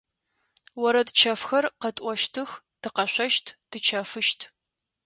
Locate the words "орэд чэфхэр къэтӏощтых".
0.85-2.49